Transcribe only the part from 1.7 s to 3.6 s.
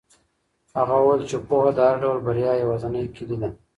د هر ډول بریا یوازینۍ کیلي ده.